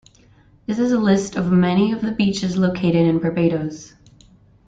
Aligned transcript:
This 0.65 0.79
is 0.79 0.93
a 0.93 0.97
list 0.97 1.35
of 1.35 1.51
many 1.51 1.91
of 1.91 2.01
the 2.01 2.11
beaches 2.11 2.57
located 2.57 3.05
in 3.05 3.19
Barbados. 3.19 3.93